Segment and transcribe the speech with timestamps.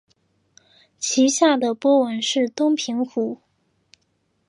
[0.97, 3.39] 其下的波纹是东平湖。